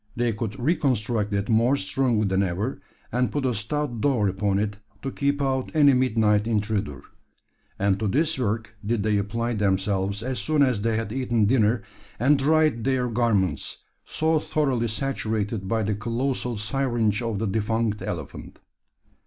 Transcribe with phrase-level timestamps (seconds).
[0.15, 4.79] They could reconstruct it more strongly than ever; and put a stout door upon it
[5.03, 7.03] to keep out any midnight intruder;
[7.77, 11.83] and to this work did they apply themselves as soon as they had eaten dinner,
[12.19, 18.59] and dried their garments so thoroughly saturated by the colossal syringe of the defunct elephant.